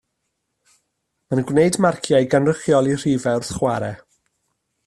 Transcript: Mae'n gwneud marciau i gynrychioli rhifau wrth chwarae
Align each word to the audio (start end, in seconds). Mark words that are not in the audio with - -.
Mae'n 1.33 1.43
gwneud 1.51 1.77
marciau 1.87 2.25
i 2.27 2.31
gynrychioli 2.35 2.99
rhifau 3.03 3.39
wrth 3.43 3.55
chwarae 3.59 3.95